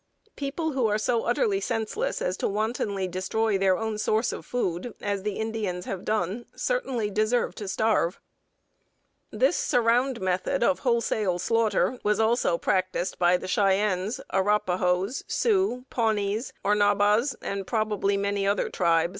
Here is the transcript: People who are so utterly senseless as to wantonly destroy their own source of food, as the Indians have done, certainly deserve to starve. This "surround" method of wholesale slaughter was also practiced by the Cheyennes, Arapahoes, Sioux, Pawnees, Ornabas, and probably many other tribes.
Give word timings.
People 0.35 0.71
who 0.71 0.87
are 0.87 0.97
so 0.97 1.25
utterly 1.25 1.59
senseless 1.59 2.23
as 2.23 2.35
to 2.37 2.47
wantonly 2.47 3.07
destroy 3.07 3.55
their 3.55 3.77
own 3.77 3.99
source 3.99 4.33
of 4.33 4.47
food, 4.47 4.95
as 4.99 5.21
the 5.21 5.35
Indians 5.37 5.85
have 5.85 6.03
done, 6.05 6.47
certainly 6.55 7.11
deserve 7.11 7.53
to 7.53 7.67
starve. 7.67 8.19
This 9.29 9.55
"surround" 9.55 10.19
method 10.19 10.63
of 10.63 10.79
wholesale 10.79 11.37
slaughter 11.37 11.99
was 12.03 12.19
also 12.19 12.57
practiced 12.57 13.19
by 13.19 13.37
the 13.37 13.47
Cheyennes, 13.47 14.19
Arapahoes, 14.33 15.23
Sioux, 15.27 15.85
Pawnees, 15.91 16.51
Ornabas, 16.65 17.35
and 17.43 17.67
probably 17.67 18.17
many 18.17 18.47
other 18.47 18.71
tribes. 18.71 19.09